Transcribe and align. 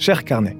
Jour 0.00 0.14
1. 0.14 0.14
Cher 0.14 0.24
carnet. 0.24 0.56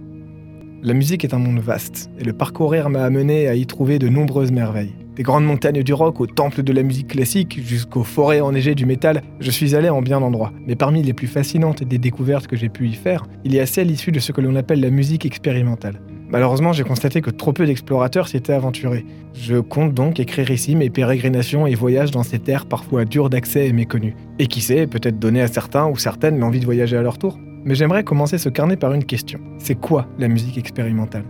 La 0.82 0.92
musique 0.92 1.24
est 1.24 1.34
un 1.34 1.38
monde 1.38 1.60
vaste, 1.60 2.10
et 2.18 2.24
le 2.24 2.32
parcourir 2.32 2.90
m'a 2.90 3.02
amené 3.02 3.48
à 3.48 3.54
y 3.54 3.66
trouver 3.66 3.98
de 3.98 4.08
nombreuses 4.08 4.52
merveilles. 4.52 4.94
Des 5.16 5.22
grandes 5.22 5.46
montagnes 5.46 5.82
du 5.82 5.94
rock 5.94 6.20
au 6.20 6.26
temple 6.26 6.62
de 6.62 6.72
la 6.72 6.82
musique 6.82 7.08
classique 7.08 7.58
jusqu'aux 7.62 8.04
forêts 8.04 8.40
enneigées 8.40 8.74
du 8.74 8.86
métal, 8.86 9.22
je 9.40 9.50
suis 9.50 9.74
allé 9.74 9.88
en 9.88 10.02
bien 10.02 10.20
d'endroits. 10.20 10.52
Mais 10.66 10.76
parmi 10.76 11.02
les 11.02 11.14
plus 11.14 11.26
fascinantes 11.26 11.82
des 11.82 11.98
découvertes 11.98 12.46
que 12.46 12.56
j'ai 12.56 12.68
pu 12.68 12.88
y 12.88 12.94
faire, 12.94 13.26
il 13.44 13.54
y 13.54 13.60
a 13.60 13.66
celle 13.66 13.90
issue 13.90 14.12
de 14.12 14.20
ce 14.20 14.32
que 14.32 14.40
l'on 14.40 14.56
appelle 14.56 14.80
la 14.80 14.90
musique 14.90 15.26
expérimentale. 15.26 16.00
Malheureusement, 16.28 16.72
j'ai 16.72 16.84
constaté 16.84 17.22
que 17.22 17.30
trop 17.30 17.52
peu 17.52 17.66
d'explorateurs 17.66 18.28
s'y 18.28 18.36
étaient 18.36 18.52
aventurés. 18.52 19.04
Je 19.34 19.56
compte 19.56 19.94
donc 19.94 20.20
écrire 20.20 20.50
ici 20.50 20.76
mes 20.76 20.90
pérégrinations 20.90 21.66
et 21.66 21.74
voyages 21.74 22.12
dans 22.12 22.22
ces 22.22 22.38
terres 22.38 22.66
parfois 22.66 23.04
dures 23.04 23.30
d'accès 23.30 23.66
et 23.66 23.72
méconnues. 23.72 24.14
Et 24.38 24.46
qui 24.46 24.60
sait, 24.60 24.86
peut-être 24.86 25.18
donner 25.18 25.42
à 25.42 25.48
certains 25.48 25.88
ou 25.88 25.96
certaines 25.96 26.38
l'envie 26.38 26.60
de 26.60 26.66
voyager 26.66 26.96
à 26.96 27.02
leur 27.02 27.18
tour. 27.18 27.38
Mais 27.64 27.74
j'aimerais 27.74 28.04
commencer 28.04 28.38
ce 28.38 28.48
carnet 28.48 28.76
par 28.76 28.92
une 28.92 29.04
question. 29.04 29.38
C'est 29.58 29.74
quoi 29.74 30.06
la 30.18 30.28
musique 30.28 30.56
expérimentale? 30.56 31.24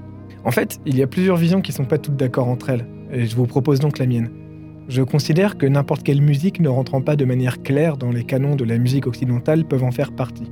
En 0.45 0.51
fait, 0.51 0.81
il 0.87 0.97
y 0.97 1.03
a 1.03 1.07
plusieurs 1.07 1.37
visions 1.37 1.61
qui 1.61 1.73
sont 1.73 1.85
pas 1.85 1.99
toutes 1.99 2.17
d'accord 2.17 2.49
entre 2.49 2.71
elles, 2.71 2.87
et 3.13 3.27
je 3.27 3.37
vous 3.37 3.47
propose 3.47 3.81
donc 3.81 3.99
la 3.99 4.07
mienne. 4.07 4.31
Je 4.89 5.03
considère 5.03 5.59
que 5.59 5.67
n'importe 5.67 6.03
quelle 6.03 6.23
musique 6.23 6.61
ne 6.61 6.69
rentrant 6.69 7.03
pas 7.03 7.17
de 7.17 7.25
manière 7.25 7.63
claire 7.63 7.97
dans 7.97 8.11
les 8.11 8.25
canons 8.25 8.57
de 8.57 8.65
la 8.65 8.79
musique 8.79 9.07
occidentale 9.07 9.65
peuvent 9.65 9.85
en 9.85 9.91
faire 9.91 10.13
partie. 10.13 10.51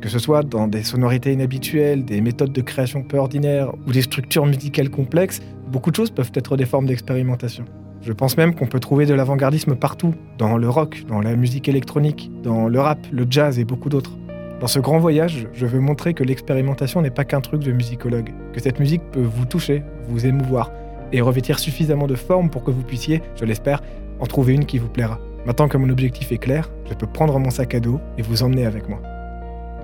Que 0.00 0.08
ce 0.08 0.18
soit 0.18 0.42
dans 0.42 0.66
des 0.66 0.82
sonorités 0.82 1.32
inhabituelles, 1.32 2.04
des 2.04 2.20
méthodes 2.20 2.52
de 2.52 2.60
création 2.60 3.02
peu 3.02 3.18
ordinaires 3.18 3.72
ou 3.86 3.92
des 3.92 4.02
structures 4.02 4.46
musicales 4.46 4.90
complexes, 4.90 5.40
beaucoup 5.70 5.90
de 5.90 5.96
choses 5.96 6.10
peuvent 6.10 6.32
être 6.34 6.56
des 6.56 6.66
formes 6.66 6.86
d'expérimentation. 6.86 7.64
Je 8.02 8.12
pense 8.12 8.36
même 8.36 8.54
qu'on 8.54 8.66
peut 8.66 8.80
trouver 8.80 9.06
de 9.06 9.14
l'avant-gardisme 9.14 9.76
partout, 9.76 10.14
dans 10.38 10.56
le 10.56 10.68
rock, 10.68 11.04
dans 11.06 11.20
la 11.20 11.36
musique 11.36 11.68
électronique, 11.68 12.30
dans 12.42 12.68
le 12.68 12.80
rap, 12.80 12.98
le 13.12 13.26
jazz 13.28 13.58
et 13.58 13.64
beaucoup 13.64 13.88
d'autres. 13.88 14.16
Dans 14.60 14.66
ce 14.66 14.78
grand 14.78 14.98
voyage, 14.98 15.48
je 15.54 15.64
veux 15.64 15.80
montrer 15.80 16.12
que 16.12 16.22
l'expérimentation 16.22 17.00
n'est 17.00 17.08
pas 17.08 17.24
qu'un 17.24 17.40
truc 17.40 17.62
de 17.62 17.72
musicologue, 17.72 18.28
que 18.52 18.60
cette 18.60 18.78
musique 18.78 19.00
peut 19.10 19.22
vous 19.22 19.46
toucher, 19.46 19.82
vous 20.06 20.26
émouvoir, 20.26 20.70
et 21.12 21.22
revêtir 21.22 21.58
suffisamment 21.58 22.06
de 22.06 22.14
forme 22.14 22.50
pour 22.50 22.62
que 22.62 22.70
vous 22.70 22.82
puissiez, 22.82 23.22
je 23.36 23.46
l'espère, 23.46 23.80
en 24.20 24.26
trouver 24.26 24.52
une 24.52 24.66
qui 24.66 24.76
vous 24.76 24.90
plaira. 24.90 25.18
Maintenant 25.46 25.66
que 25.66 25.78
mon 25.78 25.88
objectif 25.88 26.30
est 26.30 26.36
clair, 26.36 26.70
je 26.90 26.92
peux 26.92 27.06
prendre 27.06 27.38
mon 27.38 27.48
sac 27.48 27.74
à 27.74 27.80
dos 27.80 28.00
et 28.18 28.22
vous 28.22 28.42
emmener 28.42 28.66
avec 28.66 28.86
moi. 28.86 29.00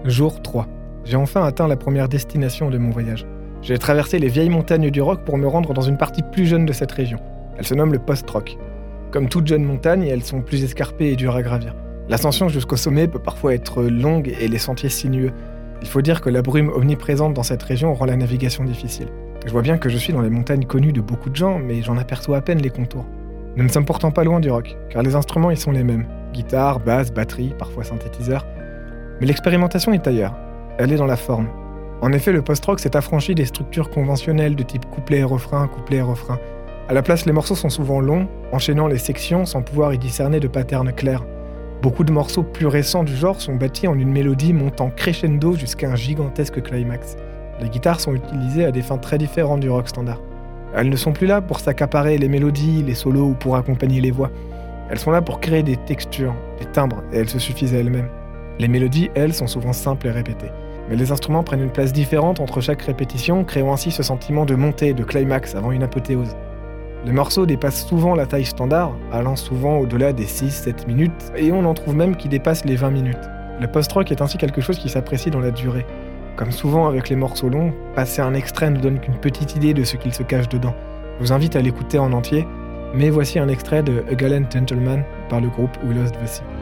Jour 0.05 0.43
3. 0.43 0.67
J'ai 1.07 1.17
enfin 1.17 1.43
atteint 1.45 1.69
la 1.69 1.77
première 1.77 2.11
destination 2.11 2.69
de 2.69 2.77
mon 2.77 2.91
voyage. 2.91 3.27
J'ai 3.63 3.79
traversé 3.79 4.19
les 4.19 4.29
vieilles 4.29 4.51
montagnes 4.51 4.91
du 4.91 5.01
Rock 5.01 5.25
pour 5.25 5.39
me 5.39 5.49
rendre 5.49 5.73
dans 5.73 5.81
une 5.81 5.97
partie 5.97 6.23
plus 6.23 6.45
jeune 6.45 6.67
de 6.67 6.75
cette 6.75 6.93
région. 6.93 7.19
Elle 7.57 7.67
se 7.67 7.75
nomme 7.75 7.95
le 7.95 7.99
Post-Rock. 7.99 8.59
Comme 9.11 9.31
toutes 9.31 9.47
jeunes 9.47 9.65
montagnes, 9.65 10.07
elles 10.07 10.23
sont 10.23 10.43
plus 10.43 10.65
escarpées 10.65 11.13
et 11.13 11.17
dures 11.17 11.35
à 11.35 11.43
gravir. 11.43 11.75
L'ascension 12.09 12.49
jusqu'au 12.49 12.77
sommet 12.77 13.09
peut 13.09 13.19
parfois 13.19 13.55
être 13.55 13.83
longue 13.83 14.35
et 14.41 14.47
les 14.47 14.59
sentiers 14.59 14.89
sinueux. 14.89 15.33
Il 15.83 15.89
faut 15.89 16.03
dire 16.03 16.21
que 16.21 16.31
la 16.31 16.41
brume 16.41 16.69
omniprésente 16.69 17.35
dans 17.35 17.43
cette 17.43 17.63
région 17.63 17.95
rend 17.95 18.05
la 18.05 18.17
navigation 18.17 18.65
difficile. 18.65 19.09
Je 19.45 19.51
vois 19.51 19.63
bien 19.63 19.77
que 19.77 19.89
je 19.89 19.99
suis 19.99 20.13
dans 20.13 20.21
les 20.21 20.31
montagnes 20.31 20.65
connues 20.65 20.93
de 20.93 21.01
beaucoup 21.01 21.31
de 21.31 21.37
gens, 21.37 21.59
mais 21.59 21.83
j'en 21.83 21.97
aperçois 21.97 22.37
à 22.37 22.41
peine 22.41 22.63
les 22.63 22.71
contours. 22.71 23.07
Nous 23.57 23.65
ne 23.65 23.69
sommes 23.69 23.85
pourtant 23.85 24.11
pas 24.11 24.23
loin 24.23 24.39
du 24.39 24.51
rock, 24.51 24.77
car 24.91 25.03
les 25.03 25.15
instruments 25.15 25.51
y 25.51 25.57
sont 25.57 25.73
les 25.73 25.83
mêmes. 25.85 26.07
Guitare, 26.33 26.79
basse, 26.79 27.13
batterie, 27.13 27.55
parfois 27.59 27.85
synthétiseur. 27.85 28.47
Mais 29.21 29.27
l'expérimentation 29.27 29.93
est 29.93 30.07
ailleurs. 30.07 30.35
Elle 30.79 30.93
est 30.93 30.97
dans 30.97 31.07
la 31.07 31.17
forme. 31.17 31.49
En 32.03 32.13
effet, 32.13 32.33
le 32.33 32.43
post-rock 32.43 32.79
s'est 32.79 32.97
affranchi 32.97 33.35
des 33.35 33.47
structures 33.47 33.91
conventionnelles 33.91 34.55
de 34.55 34.63
type 34.63 34.85
couplet 34.87 35.19
et 35.19 35.25
refrain, 35.25 35.67
couplet 35.67 35.97
et 35.97 36.03
refrain. 36.03 36.39
À 36.89 36.95
la 36.95 37.03
place, 37.03 37.27
les 37.27 37.33
morceaux 37.33 37.55
sont 37.55 37.71
souvent 37.71 38.01
longs, 38.01 38.29
enchaînant 38.53 38.87
les 38.87 38.99
sections 38.99 39.45
sans 39.45 39.63
pouvoir 39.63 39.95
y 39.95 39.99
discerner 39.99 40.39
de 40.39 40.49
patterns 40.49 40.93
clairs. 40.93 41.25
Beaucoup 41.87 42.03
de 42.03 42.11
morceaux 42.11 42.43
plus 42.43 42.67
récents 42.67 43.05
du 43.05 43.15
genre 43.15 43.41
sont 43.41 43.55
bâtis 43.55 43.87
en 43.87 43.97
une 43.97 44.11
mélodie 44.11 44.53
montant 44.53 44.91
crescendo 44.91 45.55
jusqu'à 45.55 45.89
un 45.89 45.95
gigantesque 45.95 46.61
climax. 46.61 47.17
Les 47.61 47.69
guitares 47.69 48.01
sont 48.01 48.13
utilisées 48.13 48.65
à 48.65 48.73
des 48.73 48.83
fins 48.83 48.99
très 48.99 49.19
différentes 49.19 49.61
du 49.61 49.71
rock 49.71 49.89
standard. 49.89 50.21
Elles 50.75 50.89
ne 50.89 50.97
sont 50.97 51.13
plus 51.13 51.29
là 51.29 51.41
pour 51.41 51.61
s'accaparer 51.61 52.19
les 52.19 52.27
mélodies, 52.27 52.83
les 52.83 52.97
solos 52.97 53.29
ou 53.29 53.35
pour 53.35 53.55
accompagner 53.55 54.01
les 54.01 54.11
voix. 54.11 54.33
Elles 54.91 54.99
sont 54.99 55.13
là 55.13 55.23
pour 55.23 55.39
créer 55.39 55.63
des 55.63 55.77
textures, 55.77 56.35
des 56.59 56.67
timbres, 56.67 57.05
et 57.13 57.19
elles 57.19 57.29
se 57.29 57.39
suffisent 57.39 57.73
à 57.73 57.79
elles-mêmes. 57.79 58.11
Les 58.59 58.67
mélodies, 58.67 59.09
elles, 59.15 59.33
sont 59.33 59.47
souvent 59.47 59.73
simples 59.73 60.09
et 60.09 60.11
répétées. 60.11 60.51
Mais 60.91 60.97
les 60.97 61.13
instruments 61.13 61.45
prennent 61.45 61.63
une 61.63 61.71
place 61.71 61.93
différente 61.93 62.41
entre 62.41 62.61
chaque 62.61 62.83
répétition, 62.83 63.45
créant 63.45 63.73
ainsi 63.73 63.93
ce 63.93 64.03
sentiment 64.03 64.45
de 64.45 64.57
montée, 64.57 64.93
de 64.93 65.05
climax 65.05 65.55
avant 65.55 65.71
une 65.71 65.85
apothéose. 65.85 66.35
Les 67.07 67.13
morceaux 67.13 67.47
dépassent 67.47 67.87
souvent 67.87 68.17
la 68.17 68.27
taille 68.27 68.45
standard, 68.45 68.91
allant 69.13 69.37
souvent 69.37 69.77
au-delà 69.77 70.13
des 70.13 70.25
6-7 70.25 70.89
minutes, 70.89 71.31
et 71.37 71.53
on 71.53 71.65
en 71.65 71.73
trouve 71.73 71.95
même 71.95 72.17
qui 72.17 72.29
dépassent 72.29 72.65
les 72.65 72.75
20 72.75 72.91
minutes. 72.91 73.31
Le 73.61 73.69
post-rock 73.69 74.11
est 74.11 74.21
ainsi 74.21 74.39
quelque 74.39 74.61
chose 74.61 74.77
qui 74.77 74.89
s'apprécie 74.89 75.31
dans 75.31 75.39
la 75.39 75.53
durée. 75.53 75.87
Comme 76.35 76.51
souvent 76.51 76.89
avec 76.89 77.09
les 77.09 77.15
morceaux 77.15 77.49
longs, 77.49 77.73
passer 77.95 78.23
un 78.23 78.35
extrait 78.35 78.71
ne 78.71 78.81
donne 78.81 78.99
qu'une 78.99 79.15
petite 79.15 79.55
idée 79.55 79.73
de 79.73 79.85
ce 79.85 79.97
qu'il 79.97 80.13
se 80.13 80.25
cache 80.25 80.49
dedans. 80.49 80.75
Je 81.19 81.27
vous 81.27 81.33
invite 81.33 81.55
à 81.55 81.63
l'écouter 81.63 82.01
en 82.01 82.13
entier, 82.13 82.45
mais 82.93 83.09
voici 83.09 83.39
un 83.39 83.47
extrait 83.47 83.85
de 83.85 84.03
A 84.11 84.15
Gallant 84.17 84.45
Gentleman 84.51 85.05
par 85.29 85.41
le 85.41 85.49
groupe 85.49 85.79
We 85.85 85.97
Lost 85.97 86.17
the 86.17 86.27
Sea. 86.27 86.56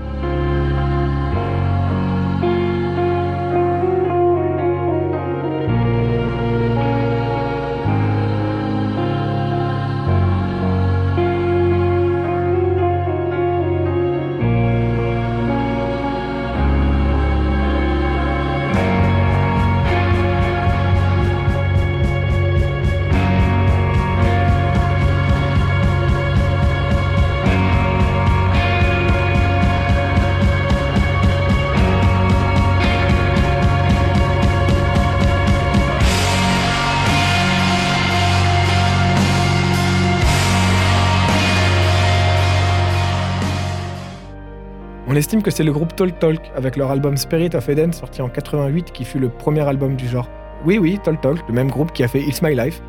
On 45.14 45.16
estime 45.16 45.42
que 45.42 45.52
c'est 45.52 45.62
le 45.62 45.72
groupe 45.72 45.94
Talk 45.94 46.18
Talk 46.18 46.40
avec 46.56 46.74
leur 46.74 46.90
album 46.90 47.16
Spirit 47.16 47.50
of 47.54 47.68
Eden 47.68 47.92
sorti 47.92 48.20
en 48.20 48.28
88 48.28 48.90
qui 48.90 49.04
fut 49.04 49.20
le 49.20 49.28
premier 49.28 49.60
album 49.60 49.94
du 49.94 50.08
genre. 50.08 50.28
Oui 50.66 50.76
oui, 50.76 50.98
Talk 51.04 51.20
Talk, 51.20 51.38
le 51.46 51.54
même 51.54 51.70
groupe 51.70 51.92
qui 51.92 52.02
a 52.02 52.08
fait 52.08 52.20
It's 52.20 52.42
My 52.42 52.56
Life. 52.56 52.82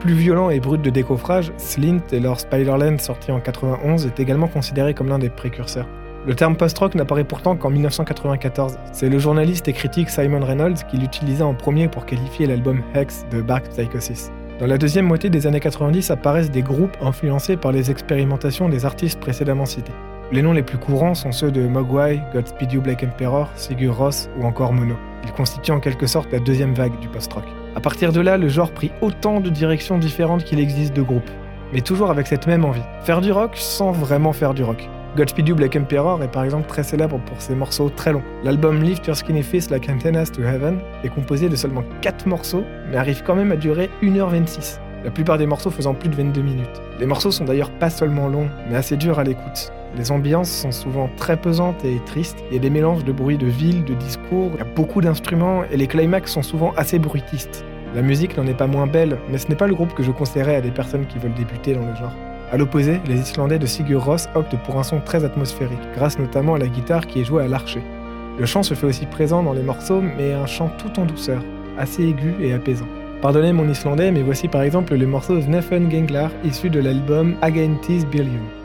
Plus 0.00 0.14
violent 0.14 0.50
et 0.50 0.58
brut 0.58 0.82
de 0.82 0.90
décoffrage, 0.90 1.52
Slint 1.56 2.02
et 2.10 2.18
leur 2.18 2.40
Spiderland 2.40 3.00
sorti 3.00 3.30
en 3.30 3.38
91 3.38 4.04
est 4.04 4.18
également 4.18 4.48
considéré 4.48 4.94
comme 4.94 5.06
l'un 5.06 5.20
des 5.20 5.30
précurseurs. 5.30 5.86
Le 6.26 6.34
terme 6.34 6.56
post-rock 6.56 6.96
n'apparaît 6.96 7.22
pourtant 7.22 7.54
qu'en 7.54 7.70
1994. 7.70 8.76
C'est 8.92 9.08
le 9.08 9.20
journaliste 9.20 9.68
et 9.68 9.72
critique 9.72 10.10
Simon 10.10 10.44
Reynolds 10.44 10.84
qui 10.90 10.96
l'utilisa 10.96 11.46
en 11.46 11.54
premier 11.54 11.86
pour 11.86 12.06
qualifier 12.06 12.48
l'album 12.48 12.82
Hex 12.92 13.24
de 13.30 13.40
Dark 13.40 13.68
Psychosis. 13.68 14.32
Dans 14.60 14.66
la 14.66 14.78
deuxième 14.78 15.06
moitié 15.06 15.30
des 15.30 15.46
années 15.46 15.60
90 15.60 16.10
apparaissent 16.10 16.50
des 16.50 16.62
groupes 16.62 16.96
influencés 17.00 17.56
par 17.56 17.72
les 17.72 17.90
expérimentations 17.90 18.68
des 18.68 18.84
artistes 18.84 19.18
précédemment 19.18 19.64
cités. 19.66 19.92
Les 20.30 20.42
noms 20.42 20.52
les 20.52 20.62
plus 20.62 20.78
courants 20.78 21.14
sont 21.14 21.32
ceux 21.32 21.50
de 21.50 21.66
Mogwai, 21.66 22.22
Godspeed 22.32 22.72
You 22.72 22.80
Black 22.80 23.02
Emperor, 23.02 23.50
Sigur 23.56 23.96
Ross 23.96 24.28
ou 24.38 24.44
encore 24.44 24.72
Mono. 24.72 24.96
Ils 25.24 25.32
constituent 25.32 25.72
en 25.72 25.80
quelque 25.80 26.06
sorte 26.06 26.30
la 26.32 26.38
deuxième 26.38 26.74
vague 26.74 26.98
du 27.00 27.08
post-rock. 27.08 27.44
À 27.74 27.80
partir 27.80 28.12
de 28.12 28.20
là, 28.20 28.36
le 28.36 28.48
genre 28.48 28.70
prit 28.70 28.92
autant 29.00 29.40
de 29.40 29.50
directions 29.50 29.98
différentes 29.98 30.44
qu'il 30.44 30.60
existe 30.60 30.94
de 30.94 31.02
groupes, 31.02 31.30
mais 31.72 31.80
toujours 31.80 32.10
avec 32.10 32.26
cette 32.26 32.46
même 32.46 32.64
envie. 32.64 32.82
Faire 33.04 33.20
du 33.20 33.32
rock 33.32 33.52
sans 33.54 33.92
vraiment 33.92 34.32
faire 34.32 34.54
du 34.54 34.62
rock. 34.62 34.88
Godspeed 35.14 35.46
You 35.46 35.54
Black 35.54 35.76
Emperor 35.76 36.22
est 36.22 36.32
par 36.32 36.42
exemple 36.42 36.66
très 36.66 36.82
célèbre 36.82 37.20
pour 37.26 37.42
ses 37.42 37.54
morceaux 37.54 37.90
très 37.90 38.14
longs. 38.14 38.22
L'album 38.44 38.82
Lift 38.82 39.06
Your 39.06 39.14
Skinny 39.14 39.42
Face 39.42 39.68
Like 39.68 39.90
Antennas 39.90 40.30
to 40.32 40.42
Heaven 40.42 40.78
est 41.04 41.10
composé 41.10 41.50
de 41.50 41.56
seulement 41.56 41.84
4 42.00 42.26
morceaux, 42.26 42.64
mais 42.90 42.96
arrive 42.96 43.22
quand 43.22 43.34
même 43.34 43.52
à 43.52 43.56
durer 43.56 43.90
1h26, 44.02 44.80
la 45.04 45.10
plupart 45.10 45.36
des 45.36 45.44
morceaux 45.44 45.70
faisant 45.70 45.92
plus 45.92 46.08
de 46.08 46.14
22 46.14 46.40
minutes. 46.40 46.82
Les 46.98 47.04
morceaux 47.04 47.30
sont 47.30 47.44
d'ailleurs 47.44 47.70
pas 47.72 47.90
seulement 47.90 48.28
longs, 48.28 48.48
mais 48.70 48.76
assez 48.76 48.96
durs 48.96 49.18
à 49.18 49.24
l'écoute. 49.24 49.70
Les 49.98 50.10
ambiances 50.10 50.50
sont 50.50 50.72
souvent 50.72 51.10
très 51.18 51.36
pesantes 51.36 51.84
et 51.84 52.00
tristes, 52.06 52.42
il 52.48 52.54
y 52.54 52.58
a 52.58 52.62
des 52.62 52.70
mélanges 52.70 53.04
de 53.04 53.12
bruits 53.12 53.36
de 53.36 53.46
ville, 53.46 53.84
de 53.84 53.92
discours, 53.92 54.52
il 54.54 54.60
y 54.60 54.62
a 54.62 54.74
beaucoup 54.74 55.02
d'instruments, 55.02 55.62
et 55.70 55.76
les 55.76 55.88
climax 55.88 56.32
sont 56.32 56.42
souvent 56.42 56.72
assez 56.78 56.98
bruitistes. 56.98 57.66
La 57.94 58.00
musique 58.00 58.38
n'en 58.38 58.46
est 58.46 58.56
pas 58.56 58.66
moins 58.66 58.86
belle, 58.86 59.18
mais 59.30 59.36
ce 59.36 59.48
n'est 59.48 59.56
pas 59.56 59.66
le 59.66 59.74
groupe 59.74 59.92
que 59.92 60.02
je 60.02 60.10
conseillerais 60.10 60.56
à 60.56 60.62
des 60.62 60.70
personnes 60.70 61.04
qui 61.04 61.18
veulent 61.18 61.34
débuter 61.34 61.74
dans 61.74 61.84
le 61.84 61.94
genre. 61.96 62.14
A 62.52 62.58
l'opposé, 62.58 63.00
les 63.06 63.18
Islandais 63.18 63.58
de 63.58 63.64
Sigur 63.64 64.04
Rós 64.04 64.28
optent 64.34 64.58
pour 64.58 64.78
un 64.78 64.82
son 64.82 65.00
très 65.00 65.24
atmosphérique, 65.24 65.80
grâce 65.94 66.18
notamment 66.18 66.54
à 66.54 66.58
la 66.58 66.68
guitare 66.68 67.06
qui 67.06 67.22
est 67.22 67.24
jouée 67.24 67.42
à 67.42 67.48
l'archer. 67.48 67.82
Le 68.38 68.44
chant 68.44 68.62
se 68.62 68.74
fait 68.74 68.84
aussi 68.84 69.06
présent 69.06 69.42
dans 69.42 69.54
les 69.54 69.62
morceaux, 69.62 70.02
mais 70.02 70.34
un 70.34 70.44
chant 70.44 70.70
tout 70.76 71.00
en 71.00 71.06
douceur, 71.06 71.42
assez 71.78 72.02
aigu 72.02 72.34
et 72.42 72.52
apaisant. 72.52 72.88
Pardonnez 73.22 73.54
mon 73.54 73.70
islandais, 73.70 74.12
mais 74.12 74.20
voici 74.20 74.48
par 74.48 74.60
exemple 74.60 74.94
le 74.94 75.06
morceau 75.06 75.40
Genglar 75.40 76.30
issu 76.44 76.68
de 76.68 76.80
l'album 76.80 77.36
Agentis 77.40 78.04
Billion. 78.04 78.61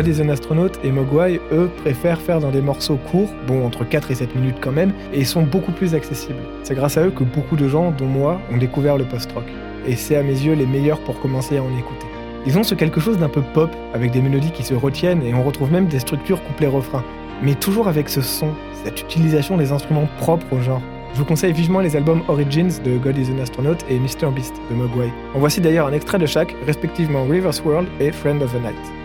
God 0.00 0.08
is 0.08 0.22
an 0.22 0.30
Astronaut 0.30 0.70
et 0.82 0.90
Mogwai, 0.92 1.42
eux, 1.52 1.68
préfèrent 1.82 2.22
faire 2.22 2.40
dans 2.40 2.50
des 2.50 2.62
morceaux 2.62 2.96
courts, 2.96 3.28
bon 3.46 3.66
entre 3.66 3.84
4 3.84 4.10
et 4.10 4.14
7 4.14 4.34
minutes 4.34 4.56
quand 4.58 4.72
même, 4.72 4.94
et 5.12 5.26
sont 5.26 5.42
beaucoup 5.42 5.72
plus 5.72 5.94
accessibles. 5.94 6.40
C'est 6.62 6.74
grâce 6.74 6.96
à 6.96 7.04
eux 7.04 7.10
que 7.10 7.22
beaucoup 7.22 7.54
de 7.54 7.68
gens, 7.68 7.90
dont 7.90 8.06
moi, 8.06 8.40
ont 8.50 8.56
découvert 8.56 8.96
le 8.96 9.04
post-rock. 9.04 9.44
Et 9.86 9.96
c'est 9.96 10.16
à 10.16 10.22
mes 10.22 10.32
yeux 10.32 10.54
les 10.54 10.64
meilleurs 10.64 11.00
pour 11.00 11.20
commencer 11.20 11.58
à 11.58 11.62
en 11.62 11.78
écouter. 11.78 12.06
Ils 12.46 12.56
ont 12.56 12.62
ce 12.62 12.74
quelque 12.74 12.98
chose 12.98 13.18
d'un 13.18 13.28
peu 13.28 13.42
pop, 13.42 13.68
avec 13.92 14.10
des 14.10 14.22
mélodies 14.22 14.52
qui 14.52 14.62
se 14.62 14.72
retiennent 14.72 15.22
et 15.22 15.34
on 15.34 15.42
retrouve 15.42 15.70
même 15.70 15.86
des 15.86 15.98
structures 15.98 16.42
couplet-refrain. 16.44 17.04
Mais 17.42 17.54
toujours 17.54 17.86
avec 17.86 18.08
ce 18.08 18.22
son, 18.22 18.54
cette 18.82 19.02
utilisation 19.02 19.58
des 19.58 19.70
instruments 19.70 20.08
propres 20.16 20.50
au 20.50 20.60
genre. 20.60 20.80
Je 21.12 21.18
vous 21.18 21.26
conseille 21.26 21.52
vivement 21.52 21.80
les 21.80 21.94
albums 21.94 22.22
Origins 22.28 22.80
de 22.82 22.96
God 22.96 23.18
is 23.18 23.30
an 23.30 23.42
Astronaut 23.42 23.76
et 23.90 23.98
Mr. 23.98 24.30
Beast 24.34 24.54
de 24.70 24.76
Mogwai. 24.76 25.12
En 25.34 25.40
voici 25.40 25.60
d'ailleurs 25.60 25.88
un 25.88 25.92
extrait 25.92 26.18
de 26.18 26.24
chaque, 26.24 26.56
respectivement 26.64 27.24
Reverse 27.24 27.62
World 27.66 27.88
et 28.00 28.12
Friend 28.12 28.42
of 28.42 28.50
the 28.54 28.62
Night. 28.62 28.99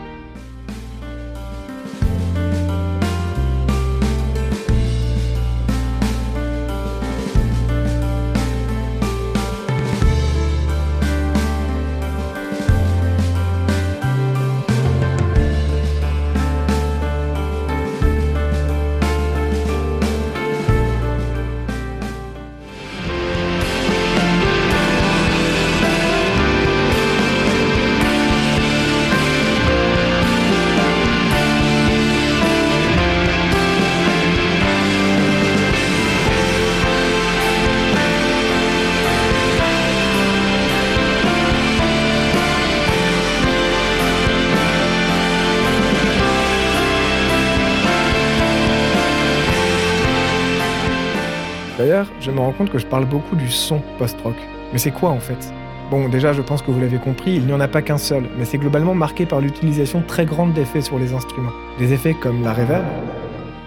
D'ailleurs, 51.78 52.08
je 52.22 52.32
me 52.32 52.40
rends 52.40 52.54
compte 52.54 52.72
que 52.72 52.78
je 52.78 52.86
parle 52.86 53.06
beaucoup 53.06 53.36
du 53.36 53.50
son 53.50 53.82
post-rock. 54.00 54.36
Mais 54.72 54.80
c'est 54.80 54.92
quoi 54.92 55.10
en 55.10 55.20
fait? 55.20 55.54
Bon, 55.92 56.08
déjà, 56.08 56.32
je 56.32 56.42
pense 56.42 56.62
que 56.62 56.72
vous 56.72 56.80
l'avez 56.80 56.98
compris, 56.98 57.36
il 57.36 57.46
n'y 57.46 57.54
en 57.54 57.60
a 57.60 57.68
pas 57.68 57.82
qu'un 57.82 57.98
seul, 57.98 58.24
mais 58.38 58.46
c'est 58.46 58.58
globalement 58.58 58.96
marqué 58.96 59.26
par 59.26 59.42
l'utilisation 59.42 60.02
très 60.08 60.26
grande 60.26 60.54
d'effets 60.54 60.82
sur 60.82 60.98
les 60.98 61.14
instruments. 61.14 61.52
Des 61.78 61.94
effets 61.94 62.14
comme 62.14 62.44
la 62.44 62.54
reverb, 62.54 62.86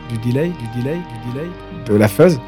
du 0.09 0.19
delay, 0.19 0.49
du 0.49 0.81
delay, 0.81 0.97
du 0.97 1.33
delay, 1.33 1.47
de 1.87 1.95
la 1.95 2.09
fuzz, 2.09 2.41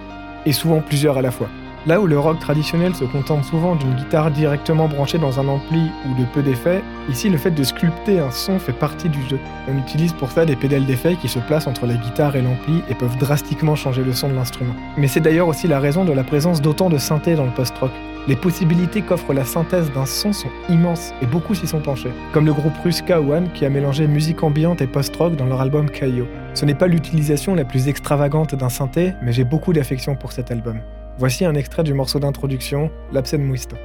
et 0.46 0.52
souvent 0.52 0.80
plusieurs 0.80 1.18
à 1.18 1.22
la 1.22 1.30
fois. 1.30 1.48
Là 1.86 1.98
où 1.98 2.06
le 2.06 2.18
rock 2.18 2.38
traditionnel 2.38 2.94
se 2.94 3.04
contente 3.04 3.42
souvent 3.44 3.74
d'une 3.74 3.94
guitare 3.94 4.30
directement 4.30 4.86
branchée 4.86 5.16
dans 5.16 5.40
un 5.40 5.48
ampli 5.48 5.90
ou 6.06 6.20
de 6.20 6.26
peu 6.26 6.42
d'effets, 6.42 6.82
ici 7.08 7.30
le 7.30 7.38
fait 7.38 7.52
de 7.52 7.64
sculpter 7.64 8.18
un 8.18 8.30
son 8.30 8.58
fait 8.58 8.74
partie 8.74 9.08
du 9.08 9.22
jeu. 9.28 9.38
On 9.66 9.78
utilise 9.78 10.12
pour 10.12 10.30
ça 10.30 10.44
des 10.44 10.56
pédales 10.56 10.84
d'effets 10.84 11.16
qui 11.16 11.28
se 11.28 11.38
placent 11.38 11.66
entre 11.66 11.86
la 11.86 11.94
guitare 11.94 12.36
et 12.36 12.42
l'ampli 12.42 12.82
et 12.90 12.94
peuvent 12.94 13.16
drastiquement 13.16 13.76
changer 13.76 14.04
le 14.04 14.12
son 14.12 14.28
de 14.28 14.34
l'instrument. 14.34 14.74
Mais 14.98 15.06
c'est 15.06 15.20
d'ailleurs 15.20 15.48
aussi 15.48 15.68
la 15.68 15.80
raison 15.80 16.04
de 16.04 16.12
la 16.12 16.22
présence 16.22 16.60
d'autant 16.60 16.90
de 16.90 16.98
synthé 16.98 17.34
dans 17.34 17.46
le 17.46 17.50
post-rock. 17.50 17.92
Les 18.28 18.36
possibilités 18.36 19.00
qu'offre 19.00 19.32
la 19.32 19.46
synthèse 19.46 19.90
d'un 19.92 20.04
son 20.04 20.34
sont 20.34 20.50
immenses 20.68 21.14
et 21.22 21.26
beaucoup 21.26 21.54
s'y 21.54 21.66
sont 21.66 21.80
penchés, 21.80 22.12
comme 22.34 22.44
le 22.44 22.52
groupe 22.52 22.76
russe 22.84 23.00
K1 23.00 23.52
qui 23.52 23.64
a 23.64 23.70
mélangé 23.70 24.06
musique 24.06 24.42
ambiante 24.42 24.82
et 24.82 24.86
post-rock 24.86 25.34
dans 25.34 25.46
leur 25.46 25.62
album 25.62 25.88
Kaio. 25.88 26.28
Ce 26.52 26.66
n'est 26.66 26.74
pas 26.74 26.88
l'utilisation 26.88 27.54
la 27.54 27.64
plus 27.64 27.88
extravagante 27.88 28.54
d'un 28.54 28.68
synthé, 28.68 29.14
mais 29.22 29.32
j'ai 29.32 29.44
beaucoup 29.44 29.72
d'affection 29.72 30.14
pour 30.14 30.32
cet 30.32 30.50
album. 30.50 30.80
Voici 31.18 31.44
un 31.44 31.54
extrait 31.54 31.82
du 31.82 31.94
morceau 31.94 32.18
d'introduction, 32.18 32.90
L'Absen 33.12 33.42
Muisto. 33.42 33.76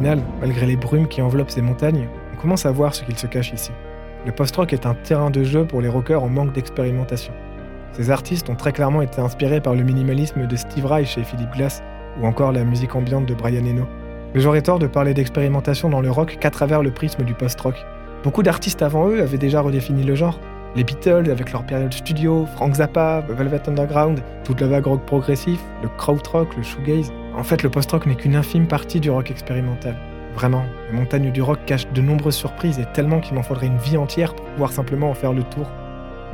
Malgré 0.00 0.66
les 0.66 0.76
brumes 0.76 1.08
qui 1.08 1.22
enveloppent 1.22 1.50
ces 1.50 1.62
montagnes, 1.62 2.08
on 2.32 2.40
commence 2.40 2.66
à 2.66 2.70
voir 2.70 2.94
ce 2.94 3.04
qu'il 3.04 3.18
se 3.18 3.26
cache 3.26 3.52
ici. 3.52 3.70
Le 4.26 4.32
post-rock 4.32 4.72
est 4.72 4.86
un 4.86 4.94
terrain 4.94 5.30
de 5.30 5.42
jeu 5.42 5.64
pour 5.64 5.80
les 5.80 5.88
rockers 5.88 6.22
en 6.22 6.28
manque 6.28 6.52
d'expérimentation. 6.52 7.32
Ces 7.92 8.10
artistes 8.10 8.48
ont 8.50 8.54
très 8.54 8.72
clairement 8.72 9.02
été 9.02 9.20
inspirés 9.20 9.60
par 9.60 9.74
le 9.74 9.82
minimalisme 9.82 10.46
de 10.46 10.56
Steve 10.56 10.86
Reich 10.86 11.18
et 11.18 11.24
Philip 11.24 11.50
Glass, 11.52 11.82
ou 12.20 12.26
encore 12.26 12.52
la 12.52 12.64
musique 12.64 12.94
ambiante 12.94 13.26
de 13.26 13.34
Brian 13.34 13.64
Eno. 13.64 13.86
Mais 14.34 14.40
j'aurais 14.40 14.62
tort 14.62 14.78
de 14.78 14.86
parler 14.86 15.14
d'expérimentation 15.14 15.88
dans 15.90 16.00
le 16.00 16.10
rock 16.10 16.38
qu'à 16.40 16.50
travers 16.50 16.82
le 16.82 16.90
prisme 16.90 17.24
du 17.24 17.34
post-rock. 17.34 17.74
Beaucoup 18.22 18.42
d'artistes 18.42 18.82
avant 18.82 19.08
eux 19.08 19.20
avaient 19.20 19.38
déjà 19.38 19.60
redéfini 19.60 20.04
le 20.04 20.14
genre. 20.14 20.38
Les 20.76 20.84
Beatles 20.84 21.30
avec 21.30 21.52
leur 21.52 21.64
période 21.64 21.92
studio, 21.92 22.46
Frank 22.54 22.74
Zappa, 22.74 23.24
Velvet 23.28 23.68
Underground, 23.68 24.22
toute 24.44 24.60
la 24.60 24.68
vague 24.68 24.86
rock 24.86 25.04
progressif, 25.04 25.60
le 25.82 25.88
krautrock, 25.96 26.56
le 26.56 26.62
shoegaze. 26.62 27.12
En 27.36 27.44
fait, 27.44 27.62
le 27.62 27.70
post-rock 27.70 28.06
n'est 28.06 28.16
qu'une 28.16 28.36
infime 28.36 28.66
partie 28.66 29.00
du 29.00 29.10
rock 29.10 29.30
expérimental. 29.30 29.94
Vraiment, 30.34 30.64
les 30.90 30.96
montagnes 30.96 31.30
du 31.30 31.42
rock 31.42 31.58
cachent 31.66 31.90
de 31.92 32.00
nombreuses 32.00 32.34
surprises 32.34 32.78
et 32.78 32.86
tellement 32.92 33.20
qu'il 33.20 33.34
m'en 33.34 33.42
faudrait 33.42 33.66
une 33.66 33.78
vie 33.78 33.96
entière 33.96 34.34
pour 34.34 34.46
pouvoir 34.46 34.72
simplement 34.72 35.10
en 35.10 35.14
faire 35.14 35.32
le 35.32 35.42
tour. 35.44 35.70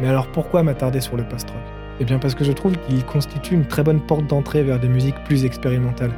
Mais 0.00 0.08
alors 0.08 0.26
pourquoi 0.28 0.62
m'attarder 0.62 1.00
sur 1.00 1.16
le 1.16 1.24
post-rock? 1.24 1.62
Eh 2.00 2.04
bien 2.04 2.18
parce 2.18 2.34
que 2.34 2.44
je 2.44 2.52
trouve 2.52 2.76
qu'il 2.76 3.04
constitue 3.04 3.54
une 3.54 3.66
très 3.66 3.82
bonne 3.82 4.00
porte 4.00 4.26
d'entrée 4.26 4.62
vers 4.62 4.78
des 4.78 4.88
musiques 4.88 5.22
plus 5.24 5.44
expérimentales. 5.44 6.12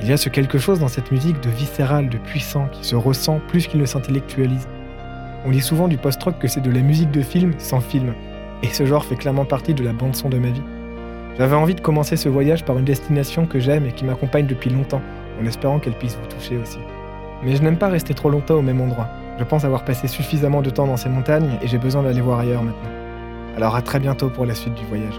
Il 0.00 0.08
y 0.08 0.12
a 0.12 0.16
ce 0.16 0.28
quelque 0.28 0.58
chose 0.58 0.80
dans 0.80 0.88
cette 0.88 1.10
musique 1.10 1.40
de 1.40 1.50
viscéral, 1.50 2.08
de 2.08 2.18
puissant, 2.18 2.66
qui 2.72 2.84
se 2.84 2.96
ressent 2.96 3.40
plus 3.48 3.66
qu'il 3.66 3.80
ne 3.80 3.86
s'intellectualise. 3.86 4.68
On 5.46 5.50
dit 5.50 5.60
souvent 5.60 5.88
du 5.88 5.96
post-rock 5.96 6.38
que 6.38 6.48
c'est 6.48 6.60
de 6.60 6.70
la 6.70 6.80
musique 6.80 7.10
de 7.10 7.22
film 7.22 7.52
sans 7.58 7.80
film, 7.80 8.12
et 8.62 8.68
ce 8.68 8.84
genre 8.84 9.04
fait 9.04 9.16
clairement 9.16 9.44
partie 9.44 9.72
de 9.72 9.84
la 9.84 9.92
bande-son 9.92 10.28
de 10.28 10.38
ma 10.38 10.50
vie. 10.50 10.62
J'avais 11.38 11.56
envie 11.56 11.74
de 11.74 11.80
commencer 11.80 12.16
ce 12.16 12.28
voyage 12.28 12.64
par 12.64 12.78
une 12.78 12.84
destination 12.84 13.46
que 13.46 13.58
j'aime 13.58 13.86
et 13.86 13.92
qui 13.92 14.04
m'accompagne 14.04 14.46
depuis 14.46 14.70
longtemps, 14.70 15.02
en 15.40 15.46
espérant 15.46 15.80
qu'elle 15.80 15.94
puisse 15.94 16.16
vous 16.16 16.28
toucher 16.28 16.56
aussi. 16.56 16.78
Mais 17.42 17.56
je 17.56 17.62
n'aime 17.62 17.76
pas 17.76 17.88
rester 17.88 18.14
trop 18.14 18.30
longtemps 18.30 18.54
au 18.54 18.62
même 18.62 18.80
endroit. 18.80 19.08
Je 19.38 19.44
pense 19.44 19.64
avoir 19.64 19.84
passé 19.84 20.06
suffisamment 20.06 20.62
de 20.62 20.70
temps 20.70 20.86
dans 20.86 20.96
ces 20.96 21.08
montagnes 21.08 21.58
et 21.60 21.66
j'ai 21.66 21.78
besoin 21.78 22.04
d'aller 22.04 22.20
voir 22.20 22.38
ailleurs 22.38 22.62
maintenant. 22.62 22.90
Alors 23.56 23.74
à 23.74 23.82
très 23.82 23.98
bientôt 23.98 24.30
pour 24.30 24.46
la 24.46 24.54
suite 24.54 24.74
du 24.74 24.84
voyage. 24.84 25.18